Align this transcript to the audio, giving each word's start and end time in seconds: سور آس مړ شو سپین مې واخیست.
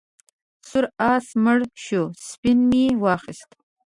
سور 0.67 0.85
آس 1.11 1.27
مړ 1.43 1.59
شو 1.83 2.03
سپین 2.27 2.59
مې 2.69 2.85
واخیست. 3.03 3.49